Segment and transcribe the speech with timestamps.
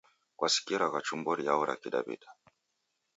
[0.37, 2.29] Kwasikiriagha chumbo riao ra Kidawi'da?